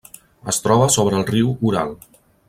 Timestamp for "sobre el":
0.95-1.27